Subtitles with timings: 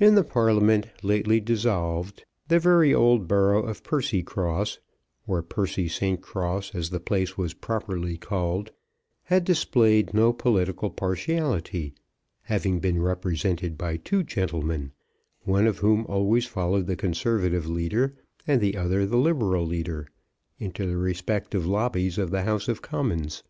[0.00, 4.80] In the Parliament lately dissolved, the very old borough of Percycross,
[5.28, 6.20] or Percy St.
[6.20, 8.72] Cross, as the place was properly called,
[9.22, 11.94] had displayed no political partiality,
[12.42, 14.90] having been represented by two gentlemen,
[15.44, 18.16] one of whom always followed the conservative leader,
[18.48, 20.08] and the other the liberal leader,
[20.58, 23.44] into the respective lobbies of the House of Commons.